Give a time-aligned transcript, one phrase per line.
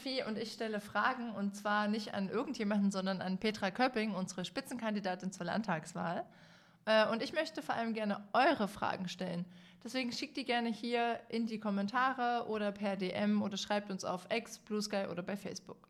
[0.00, 4.46] Sophie und ich stelle Fragen und zwar nicht an irgendjemanden, sondern an Petra Köpping, unsere
[4.46, 6.24] Spitzenkandidatin zur Landtagswahl.
[6.86, 9.44] Äh, und ich möchte vor allem gerne eure Fragen stellen.
[9.84, 14.26] Deswegen schickt die gerne hier in die Kommentare oder per DM oder schreibt uns auf
[14.30, 15.86] X, Blue Sky oder bei Facebook.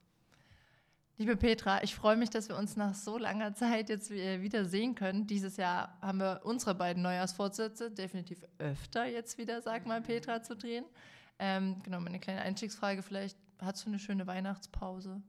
[1.16, 4.96] Liebe Petra, ich freue mich, dass wir uns nach so langer Zeit jetzt wieder sehen
[4.96, 5.28] können.
[5.28, 10.56] Dieses Jahr haben wir unsere beiden Neujahrsvorsätze definitiv öfter jetzt wieder, sag mal, Petra, zu
[10.56, 10.84] drehen.
[11.38, 15.22] Ähm, genau, meine kleine Einstiegsfrage vielleicht, hast du eine schöne Weihnachtspause?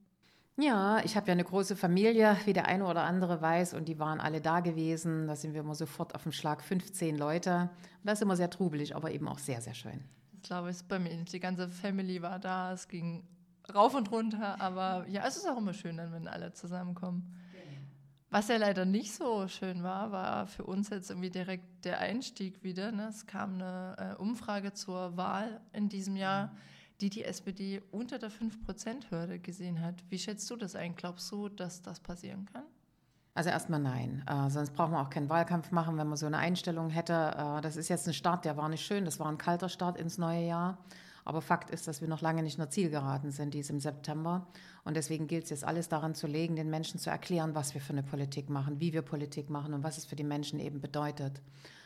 [0.57, 3.99] Ja, ich habe ja eine große Familie, wie der eine oder andere weiß, und die
[3.99, 5.27] waren alle da gewesen.
[5.27, 7.69] Da sind wir immer sofort auf dem Schlag 15 Leute.
[7.71, 10.03] Und das ist immer sehr trubelig, aber eben auch sehr, sehr schön.
[10.33, 12.73] Das glaube ich, bei mir Die ganze Family war da.
[12.73, 13.23] Es ging
[13.73, 14.59] rauf und runter.
[14.59, 17.37] Aber ja, es ist auch immer schön, dann, wenn alle zusammenkommen.
[18.33, 22.63] Was ja leider nicht so schön war, war für uns jetzt irgendwie direkt der Einstieg
[22.63, 22.93] wieder.
[22.93, 23.07] Ne?
[23.09, 26.55] Es kam eine äh, Umfrage zur Wahl in diesem Jahr,
[27.01, 29.95] die die SPD unter der 5%-Hürde gesehen hat.
[30.09, 30.95] Wie schätzt du das ein?
[30.95, 32.63] Glaubst du, dass das passieren kann?
[33.33, 34.23] Also erstmal nein.
[34.27, 37.13] Äh, sonst brauchen wir auch keinen Wahlkampf machen, wenn man so eine Einstellung hätte.
[37.13, 39.05] Äh, das ist jetzt ein Start, der war nicht schön.
[39.05, 40.77] Das war ein kalter Start ins neue Jahr.
[41.23, 44.47] Aber Fakt ist, dass wir noch lange nicht nur Ziel geraten sind, dies im September.
[44.83, 47.81] Und deswegen gilt es jetzt alles daran zu legen, den Menschen zu erklären, was wir
[47.81, 50.81] für eine Politik machen, wie wir Politik machen und was es für die Menschen eben
[50.81, 51.41] bedeutet.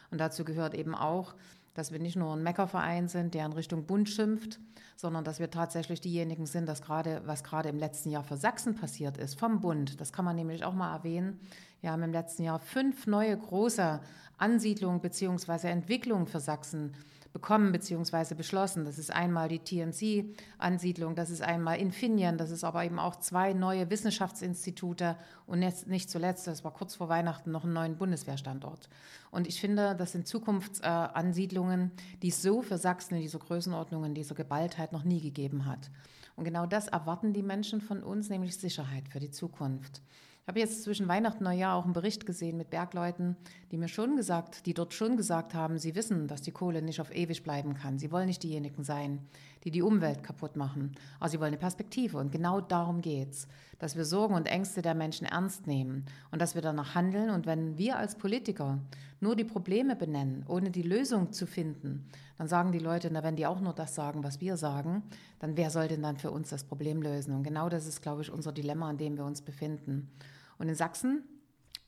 [0.10, 1.36] Und dazu gehört eben auch,
[1.76, 4.60] dass wir nicht nur ein Meckerverein sind, der in Richtung Bund schimpft,
[4.96, 8.76] sondern dass wir tatsächlich diejenigen sind, dass gerade, was gerade im letzten Jahr für Sachsen
[8.76, 11.40] passiert ist, vom Bund, das kann man nämlich auch mal erwähnen.
[11.82, 14.00] Wir haben im letzten Jahr fünf neue große
[14.38, 15.68] Ansiedlungen bzw.
[15.68, 16.94] Entwicklungen für Sachsen
[17.36, 18.34] bekommen bzw.
[18.34, 18.86] beschlossen.
[18.86, 23.52] Das ist einmal die TNC-Ansiedlung, das ist einmal Infineon, das ist aber eben auch zwei
[23.52, 28.88] neue Wissenschaftsinstitute und jetzt nicht zuletzt, das war kurz vor Weihnachten, noch einen neuen Bundeswehrstandort.
[29.32, 31.92] Und ich finde, das sind Zukunftsansiedlungen,
[32.22, 35.92] die es so für Sachsen in dieser Größenordnung, in dieser Geballtheit noch nie gegeben hat.
[36.38, 40.02] Und genau das erwarten die Menschen von uns, nämlich Sicherheit für die Zukunft.
[40.46, 43.36] Ich habe jetzt zwischen Weihnachten und Neujahr auch einen Bericht gesehen mit Bergleuten,
[43.72, 47.02] die mir schon gesagt, die dort schon gesagt haben, sie wissen, dass die Kohle nicht
[47.02, 47.98] auf ewig bleiben kann.
[47.98, 49.26] Sie wollen nicht diejenigen sein,
[49.64, 50.92] die die Umwelt kaputt machen.
[51.20, 52.20] Aber sie wollen eine Perspektive.
[52.20, 53.48] Und genau darum geht's,
[53.80, 57.32] dass wir Sorgen und Ängste der Menschen ernst nehmen und dass wir danach handeln.
[57.32, 58.78] Und wenn wir als Politiker
[59.20, 63.36] nur die Probleme benennen, ohne die Lösung zu finden, dann sagen die Leute, na, wenn
[63.36, 65.02] die auch nur das sagen, was wir sagen,
[65.40, 67.34] dann wer soll denn dann für uns das Problem lösen?
[67.34, 70.12] Und genau das ist, glaube ich, unser Dilemma, in dem wir uns befinden.
[70.58, 71.24] Und in Sachsen,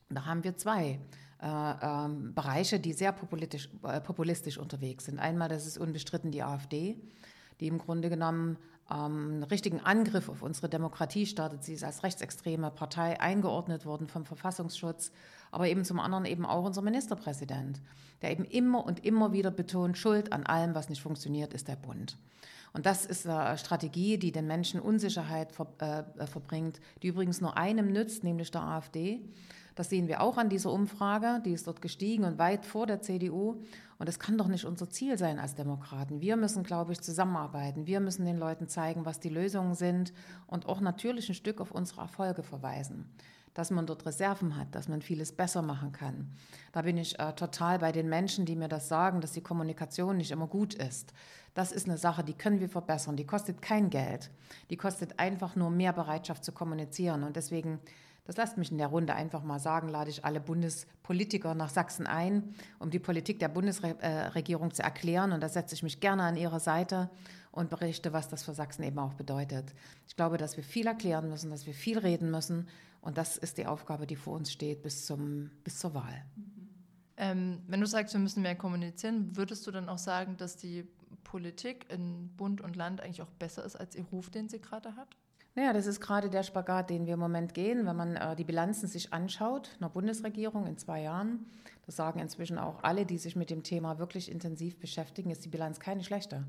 [0.09, 0.99] da haben wir zwei
[1.41, 5.19] äh, äh, Bereiche, die sehr populistisch, äh, populistisch unterwegs sind.
[5.19, 6.97] Einmal, das ist unbestritten die AfD,
[7.59, 8.57] die im Grunde genommen
[8.89, 11.63] ähm, einen richtigen Angriff auf unsere Demokratie startet.
[11.63, 15.11] Sie ist als rechtsextreme Partei eingeordnet worden vom Verfassungsschutz,
[15.51, 17.81] aber eben zum anderen eben auch unser Ministerpräsident,
[18.21, 21.75] der eben immer und immer wieder betont, Schuld an allem, was nicht funktioniert, ist der
[21.75, 22.17] Bund.
[22.77, 27.57] Und das ist eine Strategie, die den Menschen Unsicherheit ver, äh, verbringt, die übrigens nur
[27.57, 29.19] einem nützt, nämlich der AfD.
[29.73, 33.01] Das sehen wir auch an dieser Umfrage, die ist dort gestiegen und weit vor der
[33.01, 33.63] CDU.
[33.97, 36.21] Und das kann doch nicht unser Ziel sein als Demokraten.
[36.21, 37.87] Wir müssen, glaube ich, zusammenarbeiten.
[37.87, 40.13] Wir müssen den Leuten zeigen, was die Lösungen sind
[40.45, 43.09] und auch natürlich ein Stück auf unsere Erfolge verweisen
[43.57, 46.29] dass man dort Reserven hat, dass man vieles besser machen kann.
[46.73, 50.15] Da bin ich äh, total bei den Menschen, die mir das sagen, dass die Kommunikation
[50.17, 51.11] nicht immer gut ist.
[51.55, 53.15] Das ist eine Sache, die können wir verbessern.
[53.15, 54.29] Die kostet kein Geld.
[54.69, 57.23] Die kostet einfach nur mehr Bereitschaft zu kommunizieren.
[57.23, 57.79] Und deswegen,
[58.25, 62.05] das lasst mich in der Runde einfach mal sagen, lade ich alle Bundespolitiker nach Sachsen
[62.05, 65.31] ein, um die Politik der Bundesregierung zu erklären.
[65.31, 67.09] Und da setze ich mich gerne an ihre Seite
[67.51, 69.73] und berichte, was das für Sachsen eben auch bedeutet.
[70.07, 72.67] Ich glaube, dass wir viel erklären müssen, dass wir viel reden müssen.
[73.07, 76.25] Und das ist die Aufgabe, die vor uns steht bis, zum, bis zur Wahl.
[77.15, 80.83] Ähm, wenn du sagst, wir müssen mehr kommunizieren, würdest du dann auch sagen, dass die
[81.23, 84.97] Politik in Bund und Land eigentlich auch besser ist als ihr Ruf, den sie gerade
[84.97, 85.07] hat?
[85.55, 87.85] Naja, das ist gerade der Spagat, den wir im Moment gehen.
[87.85, 91.45] Wenn man äh, die Bilanzen sich anschaut, einer Bundesregierung in zwei Jahren,
[91.85, 95.49] das sagen inzwischen auch alle, die sich mit dem Thema wirklich intensiv beschäftigen, ist die
[95.49, 96.43] Bilanz keine schlechte.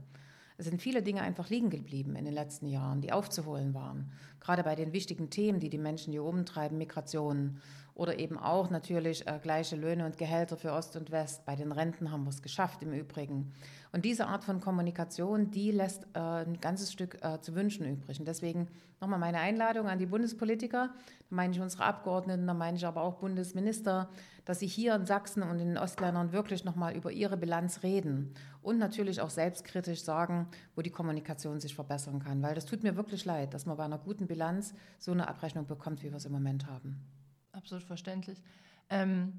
[0.61, 4.11] Es sind viele Dinge einfach liegen geblieben in den letzten Jahren, die aufzuholen waren.
[4.41, 7.61] Gerade bei den wichtigen Themen, die die Menschen hier umtreiben, Migration
[7.99, 11.45] oder eben auch natürlich äh, gleiche Löhne und Gehälter für Ost und West.
[11.45, 13.53] Bei den Renten haben wir es geschafft im Übrigen.
[13.93, 18.21] Und diese Art von Kommunikation, die lässt äh, ein ganzes Stück äh, zu wünschen übrig.
[18.21, 18.69] Und deswegen
[19.01, 20.91] nochmal meine Einladung an die Bundespolitiker,
[21.29, 24.09] da meine ich unsere Abgeordneten, da meine ich aber auch Bundesminister,
[24.45, 28.33] dass sie hier in Sachsen und in den Ostländern wirklich nochmal über ihre Bilanz reden
[28.63, 30.47] und natürlich auch selbstkritisch sagen,
[30.77, 32.43] wo die Kommunikation sich verbessern kann.
[32.45, 35.67] Weil das tut mir wirklich leid, dass man bei einer guten Bilanz so eine Abrechnung
[35.67, 37.18] bekommt, wie wir es im Moment haben.
[37.59, 38.43] Absolut verständlich.
[38.89, 39.33] Ähm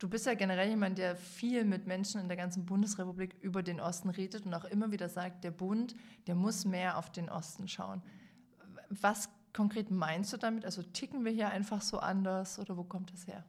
[0.00, 3.80] Du bist ja generell jemand, der viel mit Menschen in der ganzen Bundesrepublik über den
[3.80, 5.94] Osten redet und auch immer wieder sagt, der Bund,
[6.26, 8.02] der muss mehr auf den Osten schauen.
[8.88, 10.64] was konkret meinst du damit?
[10.64, 13.44] Also ticken wir hier einfach so anders oder wo kommt das her?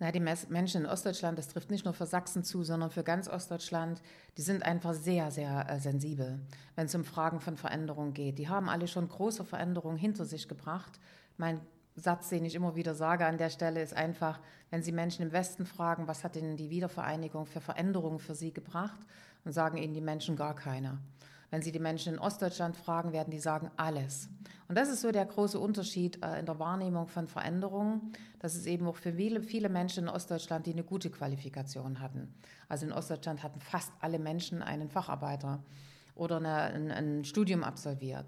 [0.00, 3.28] Na, die Menschen in Ostdeutschland, das trifft nicht nur für Sachsen zu, sondern für ganz
[3.28, 4.02] Ostdeutschland,
[4.36, 6.40] die sind einfach sehr, sehr äh, sensibel,
[6.74, 8.38] wenn es um Fragen von Veränderung geht.
[8.38, 10.98] Die haben alle schon große Veränderungen hinter sich gebracht.
[11.36, 11.60] Mein
[11.96, 14.38] Satz, den ich immer wieder sage an der Stelle, ist einfach,
[14.70, 18.52] wenn Sie Menschen im Westen fragen, was hat denn die Wiedervereinigung für Veränderungen für Sie
[18.52, 19.00] gebracht,
[19.44, 20.98] dann sagen Ihnen die Menschen gar keine.
[21.50, 24.28] Wenn Sie die Menschen in Ostdeutschland fragen, werden die sagen alles.
[24.68, 28.66] Und das ist so der große Unterschied äh, in der Wahrnehmung von Veränderungen, dass es
[28.66, 32.34] eben auch für viele, viele Menschen in Ostdeutschland, die eine gute Qualifikation hatten.
[32.68, 35.62] Also in Ostdeutschland hatten fast alle Menschen einen Facharbeiter
[36.16, 38.26] oder eine, ein, ein, Studium absolviert,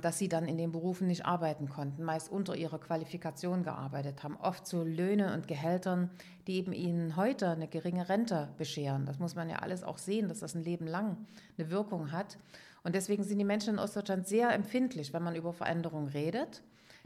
[0.00, 4.36] dass sie dann in den Berufen nicht arbeiten konnten, meist unter ihrer Qualifikation gearbeitet haben,
[4.36, 6.10] oft zu Löhne und Gehältern,
[6.46, 9.04] die eben ihnen heute eine geringe Rente bescheren.
[9.04, 11.18] Das muss man ja alles auch sehen, dass das ein Leben lang
[11.58, 12.38] eine Wirkung hat.
[12.82, 16.62] Und deswegen sind die Menschen in Ostdeutschland sehr empfindlich, wenn man über Veränderungen redet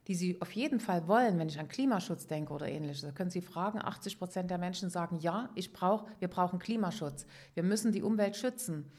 [0.08, 3.02] die sie auf jeden Fall wollen, wenn ich an Klimaschutz denke oder ähnliches.
[3.02, 7.26] Da können Sie fragen, 80 Prozent der Menschen sagen, ja, ich brauch, wir brauchen Klimaschutz.
[7.54, 8.90] Wir müssen die Umwelt schützen.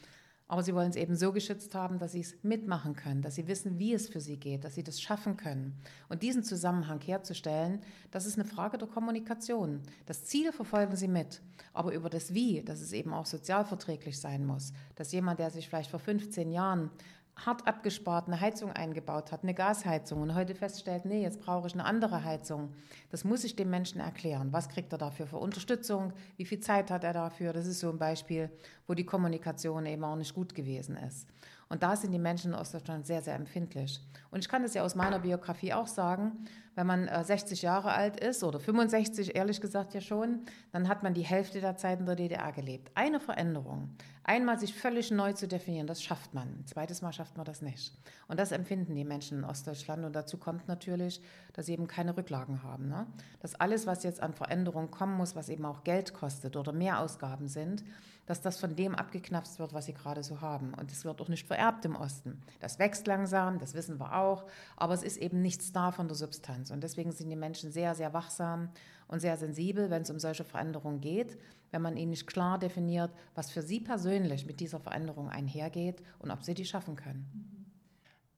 [0.53, 3.47] Aber sie wollen es eben so geschützt haben, dass sie es mitmachen können, dass sie
[3.47, 5.73] wissen, wie es für sie geht, dass sie das schaffen können.
[6.09, 9.81] Und diesen Zusammenhang herzustellen, das ist eine Frage der Kommunikation.
[10.05, 11.41] Das Ziel verfolgen sie mit,
[11.73, 15.67] aber über das Wie, dass es eben auch sozialverträglich sein muss, dass jemand, der sich
[15.67, 16.91] vielleicht vor 15 Jahren
[17.35, 21.73] hart abgespart eine Heizung eingebaut hat, eine Gasheizung und heute feststellt, nee, jetzt brauche ich
[21.73, 22.73] eine andere Heizung.
[23.09, 24.53] Das muss ich dem Menschen erklären.
[24.53, 26.13] Was kriegt er dafür für Unterstützung?
[26.37, 27.53] Wie viel Zeit hat er dafür?
[27.53, 28.49] Das ist so ein Beispiel,
[28.87, 31.27] wo die Kommunikation eben auch nicht gut gewesen ist.
[31.69, 33.99] Und da sind die Menschen in Ostdeutschland sehr, sehr empfindlich.
[34.29, 36.45] Und ich kann das ja aus meiner Biografie auch sagen,
[36.75, 41.03] wenn man 60 äh, Jahre alt ist oder 65, ehrlich gesagt ja schon, dann hat
[41.03, 42.91] man die Hälfte der Zeit in der DDR gelebt.
[42.95, 43.89] Eine Veränderung,
[44.23, 46.47] einmal sich völlig neu zu definieren, das schafft man.
[46.47, 47.93] Ein zweites Mal schafft man das nicht.
[48.27, 50.03] Und das empfinden die Menschen in Ostdeutschland.
[50.05, 51.21] Und dazu kommt natürlich,
[51.53, 52.87] dass sie eben keine Rücklagen haben.
[52.87, 53.05] Ne?
[53.41, 57.47] Dass alles, was jetzt an Veränderungen kommen muss, was eben auch Geld kostet oder Mehrausgaben
[57.47, 57.83] sind,
[58.25, 60.73] dass das von dem abgeknapst wird, was sie gerade so haben.
[60.73, 62.41] Und es wird auch nicht vererbt im Osten.
[62.59, 64.45] Das wächst langsam, das wissen wir auch,
[64.77, 66.62] aber es ist eben nichts da von der Substanz.
[66.71, 68.69] Und deswegen sind die Menschen sehr, sehr wachsam
[69.07, 71.37] und sehr sensibel, wenn es um solche Veränderungen geht,
[71.71, 76.31] wenn man ihnen nicht klar definiert, was für sie persönlich mit dieser Veränderung einhergeht und
[76.31, 77.65] ob sie die schaffen können.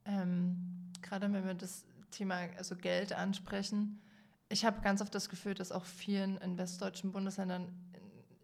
[0.05, 3.99] Ähm, gerade wenn wir das Thema also Geld ansprechen,
[4.47, 7.73] ich habe ganz oft das Gefühl, dass auch vielen in westdeutschen Bundesländern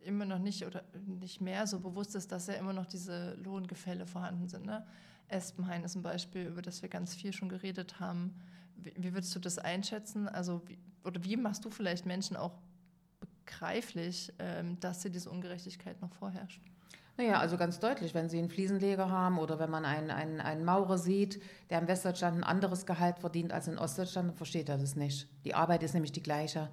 [0.04, 4.07] immer noch nicht oder nicht mehr so bewusst ist, dass ja immer noch diese Lohngefälle
[4.07, 4.66] vorhanden sind.
[4.66, 4.86] Ne?
[5.27, 8.34] Espenhain ist ein Beispiel, über das wir ganz viel schon geredet haben.
[8.83, 10.28] Wie, würdest du das einschätzen?
[10.28, 12.54] Also, wie, oder wie machst du vielleicht Menschen auch
[13.19, 16.62] begreiflich, ähm, dass sie diese Ungerechtigkeit noch vorherrscht?
[17.18, 20.63] Naja, also ganz deutlich, wenn Sie einen Fliesenleger haben oder wenn man einen, einen, einen
[20.63, 24.78] Maurer sieht, der in Westdeutschland ein anderes Gehalt verdient als in Ostdeutschland, dann versteht er
[24.78, 25.27] das nicht.
[25.45, 26.69] Die Arbeit ist nämlich die gleiche.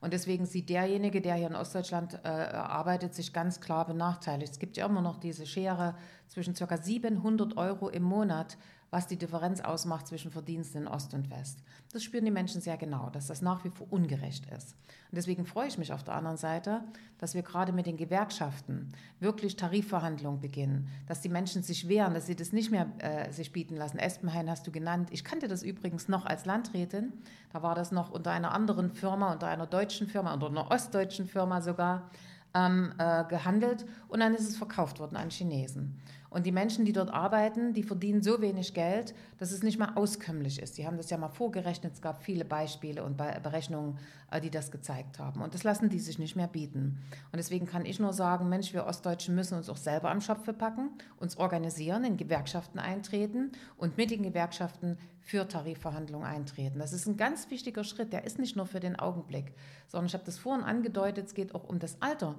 [0.00, 4.52] Und deswegen sieht derjenige, der hier in Ostdeutschland äh, arbeitet, sich ganz klar benachteiligt.
[4.52, 5.94] Es gibt ja immer noch diese Schere
[6.28, 6.76] zwischen ca.
[6.78, 8.56] 700 Euro im Monat
[8.90, 11.62] was die Differenz ausmacht zwischen Verdiensten in Ost und West.
[11.92, 14.74] Das spüren die Menschen sehr genau, dass das nach wie vor ungerecht ist.
[15.10, 16.82] Und deswegen freue ich mich auf der anderen Seite,
[17.18, 22.26] dass wir gerade mit den Gewerkschaften wirklich Tarifverhandlungen beginnen, dass die Menschen sich wehren, dass
[22.26, 23.98] sie das nicht mehr äh, sich bieten lassen.
[23.98, 25.08] Espenhain hast du genannt.
[25.12, 27.12] Ich kannte das übrigens noch als Landrätin.
[27.52, 31.26] Da war das noch unter einer anderen Firma, unter einer deutschen Firma, unter einer ostdeutschen
[31.26, 32.10] Firma sogar
[32.54, 36.00] ähm, äh, gehandelt und dann ist es verkauft worden an Chinesen.
[36.30, 39.92] Und die Menschen, die dort arbeiten, die verdienen so wenig Geld, dass es nicht mal
[39.96, 40.76] auskömmlich ist.
[40.76, 41.94] Sie haben das ja mal vorgerechnet.
[41.94, 43.98] Es gab viele Beispiele und Berechnungen,
[44.30, 45.42] äh, die das gezeigt haben.
[45.42, 46.98] Und das lassen die sich nicht mehr bieten.
[47.32, 50.52] Und deswegen kann ich nur sagen, Mensch, wir Ostdeutschen müssen uns auch selber am Schopfe
[50.52, 56.78] packen, uns organisieren, in Gewerkschaften eintreten und mit den Gewerkschaften für Tarifverhandlungen eintreten.
[56.78, 58.12] Das ist ein ganz wichtiger Schritt.
[58.12, 59.52] Der ist nicht nur für den Augenblick,
[59.88, 62.36] sondern ich habe das vorhin angedeutet, es geht auch um das Alter.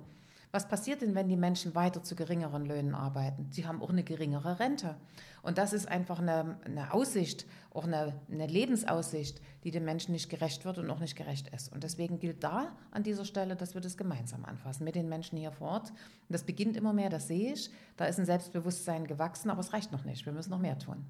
[0.51, 3.47] Was passiert denn, wenn die Menschen weiter zu geringeren Löhnen arbeiten?
[3.51, 4.97] Sie haben auch eine geringere Rente.
[5.41, 10.29] Und das ist einfach eine, eine Aussicht, auch eine, eine, Lebensaussicht, die den Menschen nicht
[10.29, 11.71] gerecht wird und auch nicht gerecht ist.
[11.71, 15.37] Und deswegen gilt da an dieser Stelle, dass wir das gemeinsam anfassen mit den Menschen
[15.37, 15.89] hier vor Ort.
[15.91, 17.71] Und das beginnt immer mehr, das sehe ich.
[17.95, 20.25] Da ist ein Selbstbewusstsein gewachsen, aber es reicht noch nicht.
[20.25, 21.05] Wir müssen noch mehr tun.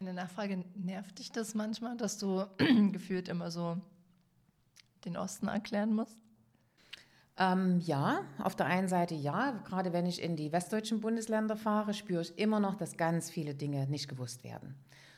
[0.00, 2.44] Eine Nachfrage, nervt dich das manchmal, dass du
[2.92, 3.78] gefühlt immer so
[5.04, 6.18] den Osten erklären musst?
[7.38, 9.52] Ähm, ja, auf der einen Seite ja.
[9.64, 13.54] Gerade wenn ich in die westdeutschen Bundesländer fahre, spüre ich immer noch, dass ganz viele
[13.54, 14.74] Dinge nicht gewusst werden.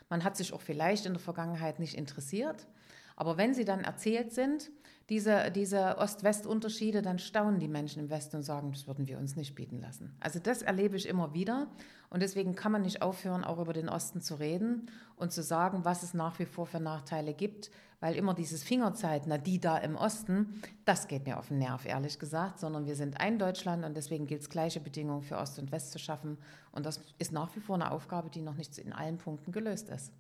[0.09, 2.67] Man hat sich auch vielleicht in der Vergangenheit nicht interessiert,
[3.21, 4.71] Aber wenn sie dann erzählt sind,
[5.09, 9.35] diese, diese Ost-West-Unterschiede, dann staunen die Menschen im Westen und sagen, das würden wir uns
[9.35, 10.15] nicht bieten lassen.
[10.21, 11.67] Also das erlebe ich immer wieder
[12.11, 15.85] und deswegen kann man nicht aufhören, auch über den Osten zu reden und zu sagen,
[15.85, 19.79] was es nach wie vor für Nachteile gibt, weil immer dieses Fingerzeit, na die da
[19.79, 23.85] im Osten, das geht mir auf den Nerv, ehrlich gesagt, sondern wir sind ein Deutschland
[23.85, 26.39] und deswegen gilt es, gleiche Bedingungen für Ost und West zu schaffen
[26.71, 29.89] und das ist nach wie vor eine Aufgabe, die noch nicht in allen Punkten gelöst
[29.89, 30.13] ist.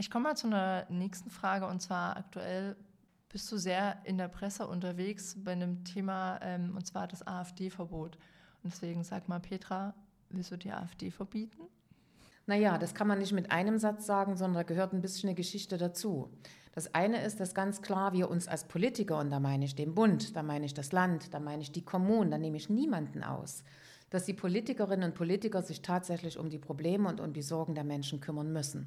[0.00, 2.74] Ich komme mal zu einer nächsten Frage und zwar aktuell
[3.28, 8.16] bist du sehr in der Presse unterwegs bei einem Thema, ähm, und zwar das AfD-Verbot.
[8.62, 9.92] Und deswegen sag mal, Petra,
[10.30, 11.60] willst du die AfD verbieten?
[12.46, 15.36] Naja, das kann man nicht mit einem Satz sagen, sondern da gehört ein bisschen eine
[15.36, 16.30] Geschichte dazu.
[16.72, 19.94] Das eine ist, dass ganz klar wir uns als Politiker, und da meine ich den
[19.94, 23.22] Bund, da meine ich das Land, da meine ich die Kommunen, da nehme ich niemanden
[23.22, 23.64] aus,
[24.08, 27.84] dass die Politikerinnen und Politiker sich tatsächlich um die Probleme und um die Sorgen der
[27.84, 28.86] Menschen kümmern müssen.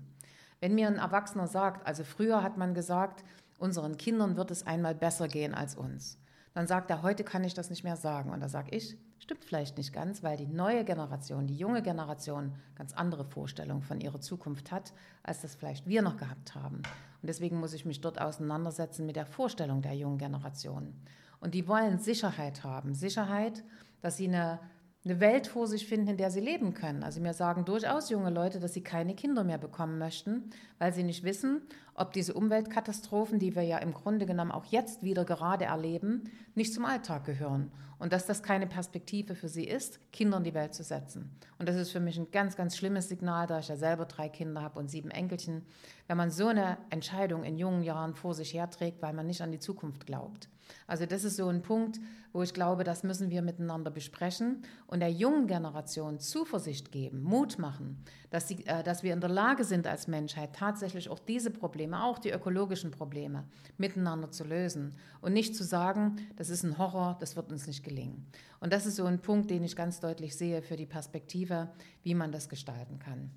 [0.63, 3.25] Wenn mir ein Erwachsener sagt, also früher hat man gesagt,
[3.57, 6.17] unseren Kindern wird es einmal besser gehen als uns.
[6.53, 8.31] Dann sagt er, heute kann ich das nicht mehr sagen.
[8.31, 12.53] Und da sage ich, stimmt vielleicht nicht ganz, weil die neue Generation, die junge Generation
[12.75, 16.77] ganz andere Vorstellungen von ihrer Zukunft hat, als das vielleicht wir noch gehabt haben.
[16.77, 20.93] Und deswegen muss ich mich dort auseinandersetzen mit der Vorstellung der jungen Generation.
[21.41, 22.93] Und die wollen Sicherheit haben.
[22.93, 23.65] Sicherheit,
[23.99, 24.61] dass sie eine
[25.05, 27.03] eine Welt vor sich finden, in der sie leben können.
[27.03, 31.03] Also mir sagen durchaus junge Leute, dass sie keine Kinder mehr bekommen möchten, weil sie
[31.03, 31.61] nicht wissen,
[31.93, 36.23] ob diese Umweltkatastrophen, die wir ja im Grunde genommen auch jetzt wieder gerade erleben,
[36.55, 37.71] nicht zum Alltag gehören.
[37.99, 41.31] Und dass das keine Perspektive für sie ist, Kinder in die Welt zu setzen.
[41.57, 44.29] Und das ist für mich ein ganz, ganz schlimmes Signal, da ich ja selber drei
[44.29, 45.63] Kinder habe und sieben Enkelchen,
[46.07, 49.51] wenn man so eine Entscheidung in jungen Jahren vor sich herträgt, weil man nicht an
[49.51, 50.49] die Zukunft glaubt.
[50.87, 51.99] Also das ist so ein Punkt,
[52.33, 57.59] wo ich glaube, das müssen wir miteinander besprechen und der jungen Generation Zuversicht geben, Mut
[57.59, 61.51] machen, dass, sie, äh, dass wir in der Lage sind als Menschheit tatsächlich auch diese
[61.51, 63.45] Probleme, auch die ökologischen Probleme,
[63.77, 67.83] miteinander zu lösen und nicht zu sagen, das ist ein Horror, das wird uns nicht
[67.83, 68.25] gelingen.
[68.59, 71.69] Und das ist so ein Punkt, den ich ganz deutlich sehe für die Perspektive,
[72.01, 73.29] wie man das gestalten kann.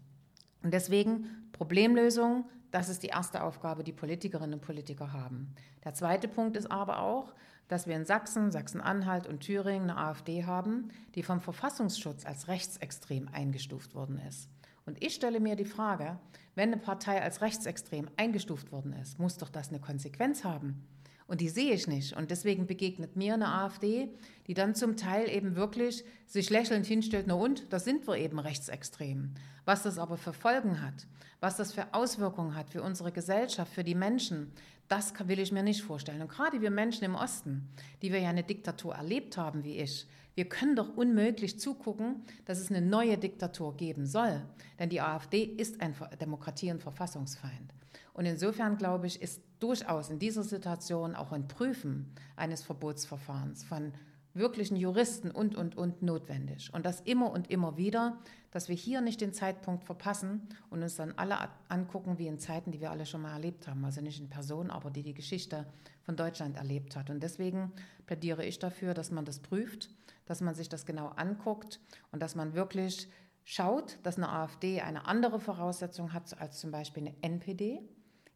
[0.63, 5.55] Und deswegen Problemlösung, das ist die erste Aufgabe, die Politikerinnen und Politiker haben.
[5.85, 7.33] Der zweite Punkt ist aber auch,
[7.69, 13.29] dass wir in Sachsen, Sachsen-Anhalt und Thüringen eine AfD haben, die vom Verfassungsschutz als rechtsextrem
[13.33, 14.49] eingestuft worden ist.
[14.85, 16.19] Und ich stelle mir die Frage,
[16.55, 20.87] wenn eine Partei als rechtsextrem eingestuft worden ist, muss doch das eine Konsequenz haben.
[21.27, 22.17] Und die sehe ich nicht.
[22.17, 24.09] Und deswegen begegnet mir eine AfD,
[24.47, 28.39] die dann zum Teil eben wirklich sich lächelnd hinstellt, na und, da sind wir eben
[28.39, 29.35] rechtsextrem.
[29.65, 31.07] Was das aber für Folgen hat,
[31.41, 34.53] was das für Auswirkungen hat für unsere Gesellschaft, für die Menschen,
[34.89, 36.23] das will ich mir nicht vorstellen.
[36.23, 37.69] Und gerade wir Menschen im Osten,
[38.03, 40.07] die wir ja eine Diktatur erlebt haben wie ich,
[40.37, 44.43] wir können doch unmöglich zugucken, dass es eine neue Diktatur geben soll.
[44.79, 47.73] Denn die AfD ist ein Demokratie- und Verfassungsfeind.
[48.13, 53.93] Und insofern glaube ich, ist durchaus in dieser Situation auch ein Prüfen eines Verbotsverfahrens von
[54.37, 56.73] wirklichen Juristen und, und, und notwendig.
[56.73, 58.19] Und das immer und immer wieder,
[58.51, 61.37] dass wir hier nicht den Zeitpunkt verpassen und uns dann alle
[61.69, 63.85] angucken wie in Zeiten, die wir alle schon mal erlebt haben.
[63.85, 65.67] Also nicht in Person, aber die die Geschichte
[66.03, 67.09] von Deutschland erlebt hat.
[67.11, 67.73] Und deswegen
[68.07, 69.91] plädiere ich dafür, dass man das prüft,
[70.27, 71.81] dass man sich das genau anguckt
[72.13, 73.09] und dass man wirklich
[73.47, 77.81] schaut, dass eine AfD eine andere Voraussetzung hat als zum Beispiel eine NPD,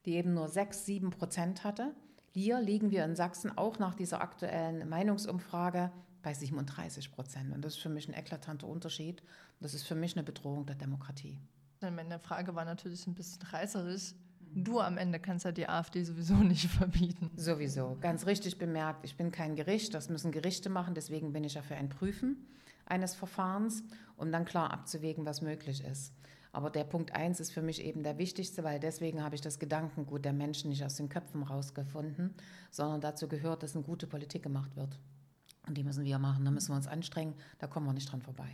[0.06, 1.94] die eben nur 6, 7 Prozent hatte
[2.32, 5.90] hier liegen wir in Sachsen auch nach dieser aktuellen Meinungsumfrage
[6.22, 7.52] bei 37 Prozent.
[7.52, 9.22] Und das ist für mich ein eklatanter Unterschied.
[9.60, 11.40] Das ist für mich eine Bedrohung der Demokratie.
[11.80, 14.14] Meine Frage war natürlich ein bisschen reißerisch.
[14.54, 17.30] Du am Ende kannst ja die AfD sowieso nicht verbieten.
[17.36, 19.04] Sowieso, ganz richtig bemerkt.
[19.04, 20.94] Ich bin kein Gericht, das müssen Gerichte machen.
[20.94, 22.46] Deswegen bin ich ja für ein Prüfen
[22.90, 23.82] eines Verfahrens,
[24.16, 26.12] um dann klar abzuwägen, was möglich ist.
[26.52, 29.58] Aber der Punkt 1 ist für mich eben der wichtigste, weil deswegen habe ich das
[29.58, 32.34] Gedankengut der Menschen nicht aus den Köpfen rausgefunden,
[32.70, 34.98] sondern dazu gehört, dass eine gute Politik gemacht wird.
[35.66, 38.22] Und die müssen wir machen, da müssen wir uns anstrengen, da kommen wir nicht dran
[38.22, 38.48] vorbei.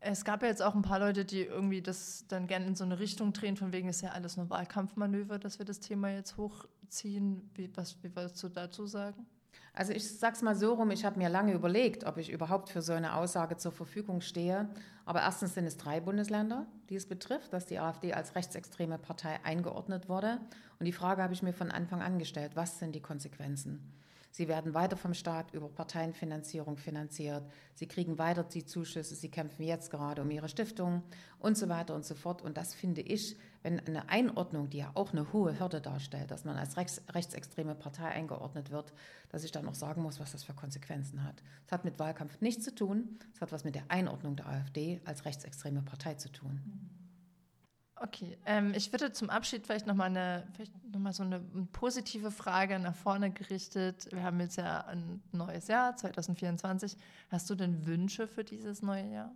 [0.00, 2.84] Es gab ja jetzt auch ein paar Leute, die irgendwie das dann gerne in so
[2.84, 6.36] eine Richtung drehen, von wegen ist ja alles nur Wahlkampfmanöver, dass wir das Thema jetzt
[6.36, 7.50] hochziehen.
[7.54, 9.26] Wie, was, wie würdest du dazu sagen?
[9.72, 12.82] Also ich sag's mal so rum, ich habe mir lange überlegt, ob ich überhaupt für
[12.82, 14.68] so eine Aussage zur Verfügung stehe.
[15.04, 19.38] Aber erstens sind es drei Bundesländer, die es betrifft, dass die AfD als rechtsextreme Partei
[19.44, 20.40] eingeordnet wurde.
[20.80, 23.92] Und die Frage habe ich mir von Anfang an gestellt, was sind die Konsequenzen?
[24.30, 27.42] Sie werden weiter vom Staat über Parteienfinanzierung finanziert.
[27.74, 29.14] Sie kriegen weiter die Zuschüsse.
[29.14, 31.02] Sie kämpfen jetzt gerade um ihre Stiftung
[31.38, 32.42] und so weiter und so fort.
[32.42, 33.36] Und das finde ich,
[33.68, 37.74] wenn eine Einordnung, die ja auch eine hohe Hürde darstellt, dass man als rechts, rechtsextreme
[37.74, 38.94] Partei eingeordnet wird,
[39.28, 41.42] dass ich dann noch sagen muss, was das für Konsequenzen hat.
[41.66, 43.18] Es hat mit Wahlkampf nichts zu tun.
[43.34, 46.60] Es hat was mit der Einordnung der AfD als rechtsextreme Partei zu tun.
[47.96, 50.46] Okay, ähm, ich würde zum Abschied vielleicht nochmal
[50.90, 51.40] noch so eine
[51.72, 54.08] positive Frage nach vorne gerichtet.
[54.12, 56.96] Wir haben jetzt ja ein neues Jahr, 2024.
[57.28, 59.34] Hast du denn Wünsche für dieses neue Jahr?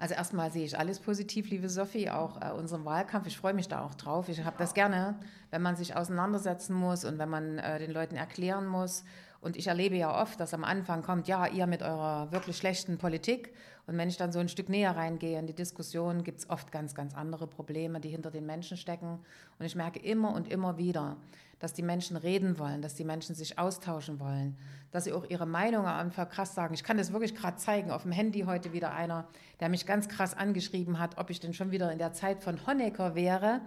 [0.00, 3.26] Also erstmal sehe ich alles positiv, liebe Sophie, auch äh, unseren Wahlkampf.
[3.26, 4.28] Ich freue mich da auch drauf.
[4.28, 5.18] Ich habe das gerne,
[5.50, 9.04] wenn man sich auseinandersetzen muss und wenn man äh, den Leuten erklären muss.
[9.40, 12.98] Und ich erlebe ja oft, dass am Anfang kommt, ja, ihr mit eurer wirklich schlechten
[12.98, 13.52] Politik.
[13.86, 16.72] Und wenn ich dann so ein Stück näher reingehe in die Diskussion, gibt es oft
[16.72, 19.20] ganz, ganz andere Probleme, die hinter den Menschen stecken.
[19.58, 21.16] Und ich merke immer und immer wieder,
[21.60, 24.56] dass die Menschen reden wollen, dass die Menschen sich austauschen wollen,
[24.90, 26.74] dass sie auch ihre Meinung einfach krass sagen.
[26.74, 27.90] Ich kann das wirklich gerade zeigen.
[27.90, 29.28] Auf dem Handy heute wieder einer,
[29.60, 32.66] der mich ganz krass angeschrieben hat, ob ich denn schon wieder in der Zeit von
[32.66, 33.60] Honecker wäre,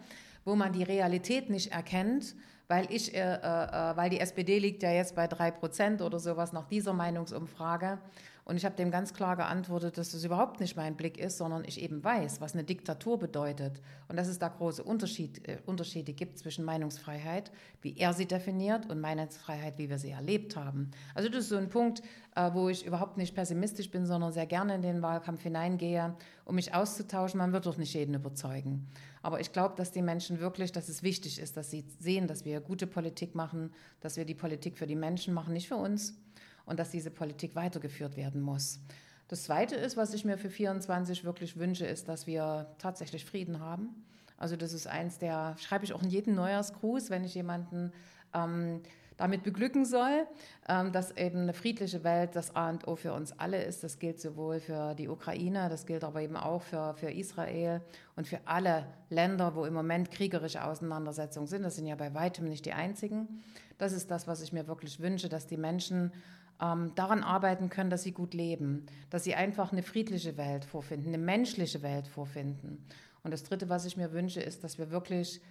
[0.46, 2.36] wo man die Realität nicht erkennt,
[2.72, 6.54] weil ich, äh, äh, weil die SPD liegt ja jetzt bei drei Prozent oder sowas
[6.54, 8.00] nach dieser Meinungsumfrage.
[8.46, 11.66] Und ich habe dem ganz klar geantwortet, dass das überhaupt nicht mein Blick ist, sondern
[11.66, 16.14] ich eben weiß, was eine Diktatur bedeutet und dass es da große Unterschied, äh, Unterschiede
[16.14, 17.52] gibt zwischen Meinungsfreiheit,
[17.82, 20.92] wie er sie definiert, und Meinungsfreiheit, wie wir sie erlebt haben.
[21.14, 22.02] Also das ist so ein Punkt,
[22.36, 26.56] äh, wo ich überhaupt nicht pessimistisch bin, sondern sehr gerne in den Wahlkampf hineingehe, um
[26.56, 27.38] mich auszutauschen.
[27.38, 28.88] Man wird doch nicht jeden überzeugen.
[29.22, 32.46] Aber ich glaube, dass die Menschen wirklich, dass es wichtig ist, dass sie sehen, dass
[32.46, 36.18] wir gute Politik machen, dass wir die Politik für die Menschen machen, nicht für uns
[36.66, 38.80] und dass diese Politik weitergeführt werden muss.
[39.28, 43.60] Das Zweite ist, was ich mir für 24 wirklich wünsche, ist, dass wir tatsächlich Frieden
[43.60, 43.90] haben.
[44.38, 47.94] Also das ist eins der, schreibe ich auch in jeden Neujahrsgruß, wenn ich jemanden
[48.34, 48.82] ähm,
[49.22, 50.26] damit beglücken soll,
[50.68, 53.84] ähm, dass eben eine friedliche Welt das A und O für uns alle ist.
[53.84, 57.82] Das gilt sowohl für die Ukraine, das gilt aber eben auch für, für Israel
[58.16, 61.64] und für alle Länder, wo im Moment kriegerische Auseinandersetzungen sind.
[61.64, 63.44] Das sind ja bei weitem nicht die einzigen.
[63.78, 66.12] Das ist das, was ich mir wirklich wünsche, dass die Menschen
[66.60, 71.10] ähm, daran arbeiten können, dass sie gut leben, dass sie einfach eine friedliche Welt vorfinden,
[71.10, 72.84] eine menschliche Welt vorfinden.
[73.24, 75.42] Und das Dritte, was ich mir wünsche, ist, dass wir wirklich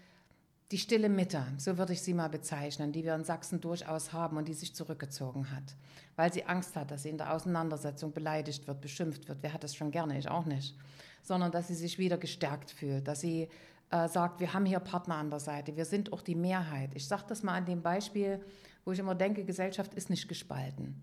[0.70, 4.36] die stille Mitte, so würde ich sie mal bezeichnen, die wir in Sachsen durchaus haben
[4.36, 5.74] und die sich zurückgezogen hat,
[6.14, 9.38] weil sie Angst hat, dass sie in der Auseinandersetzung beleidigt wird, beschimpft wird.
[9.42, 10.16] Wer hat das schon gerne?
[10.16, 10.76] Ich auch nicht.
[11.22, 13.48] Sondern dass sie sich wieder gestärkt fühlt, dass sie
[13.90, 16.90] äh, sagt, wir haben hier Partner an der Seite, wir sind auch die Mehrheit.
[16.94, 18.40] Ich sage das mal an dem Beispiel,
[18.84, 21.02] wo ich immer denke, Gesellschaft ist nicht gespalten.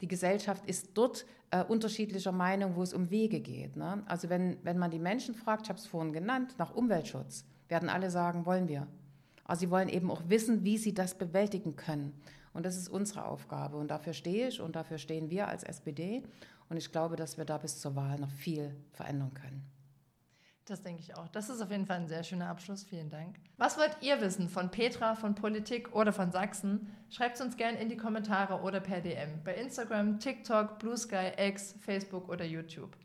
[0.00, 3.74] Die Gesellschaft ist dort äh, unterschiedlicher Meinung, wo es um Wege geht.
[3.74, 4.04] Ne?
[4.06, 7.88] Also wenn, wenn man die Menschen fragt, ich habe es vorhin genannt, nach Umweltschutz, werden
[7.88, 8.86] alle sagen, wollen wir.
[9.48, 12.12] Aber sie wollen eben auch wissen, wie sie das bewältigen können.
[12.52, 13.78] Und das ist unsere Aufgabe.
[13.78, 16.22] Und dafür stehe ich und dafür stehen wir als SPD.
[16.68, 19.64] Und ich glaube, dass wir da bis zur Wahl noch viel verändern können.
[20.66, 21.28] Das denke ich auch.
[21.28, 22.84] Das ist auf jeden Fall ein sehr schöner Abschluss.
[22.84, 23.36] Vielen Dank.
[23.56, 26.94] Was wollt ihr wissen von Petra, von Politik oder von Sachsen?
[27.08, 31.32] Schreibt es uns gerne in die Kommentare oder per DM bei Instagram, TikTok, Blue Sky,
[31.38, 32.98] X, Facebook oder YouTube.